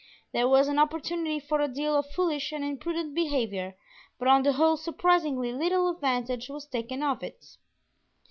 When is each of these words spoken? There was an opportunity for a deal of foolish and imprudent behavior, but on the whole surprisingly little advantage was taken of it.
There 0.33 0.47
was 0.47 0.67
an 0.67 0.79
opportunity 0.79 1.39
for 1.39 1.61
a 1.61 1.67
deal 1.67 1.95
of 1.95 2.09
foolish 2.09 2.51
and 2.51 2.65
imprudent 2.65 3.13
behavior, 3.13 3.75
but 4.17 4.27
on 4.29 4.41
the 4.41 4.53
whole 4.53 4.75
surprisingly 4.75 5.53
little 5.53 5.89
advantage 5.91 6.49
was 6.49 6.65
taken 6.65 7.03
of 7.03 7.21
it. 7.21 7.45